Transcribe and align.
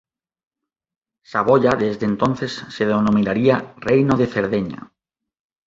Saboya 1.21 1.75
desde 1.75 2.07
entonces 2.07 2.65
se 2.71 2.87
denominará 2.87 3.75
Reino 3.77 4.17
de 4.17 4.25
Cerdeña. 4.25 4.91